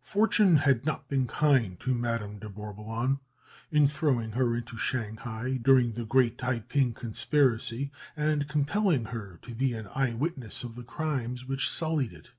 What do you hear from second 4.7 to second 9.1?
Shanghai during the great Taïping conspiracy, and compelling